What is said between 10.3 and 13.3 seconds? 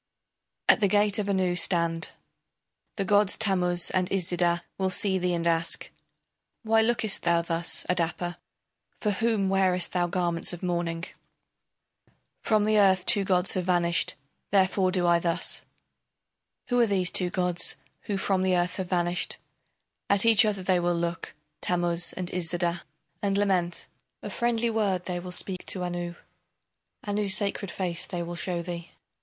of mourning? From the earth two